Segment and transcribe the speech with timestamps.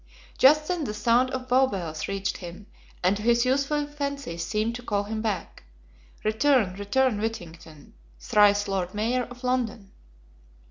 [0.39, 2.65] Just then the sound of Bow Bells reached him,
[3.03, 5.61] and to his youthful fancy seemed to call him back:
[6.23, 9.91] "Return, return, Whittington; Thrice Lord Mayor of London."